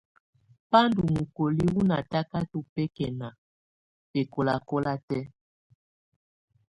[0.69, 3.27] Ba ndù mokoli wù natakatɔ bɛkɛna
[4.11, 5.27] bɛkɔlakɔla tɛ̀á.